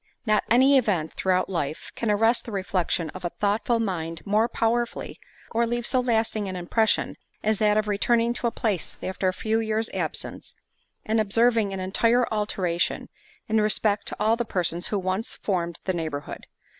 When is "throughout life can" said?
1.13-2.09